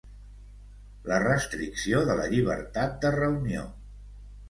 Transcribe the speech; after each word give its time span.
La 1.11 1.19
restricció 1.27 2.01
de 2.09 2.17
la 2.23 2.27
llibertat 2.35 3.01
de 3.07 3.15
reunió. 3.23 3.71